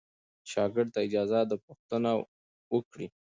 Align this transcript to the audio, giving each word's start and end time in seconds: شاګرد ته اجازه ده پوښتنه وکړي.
شاګرد 0.51 0.89
ته 0.93 0.99
اجازه 1.07 1.39
ده 1.49 1.55
پوښتنه 1.65 2.11
وکړي. 2.73 3.07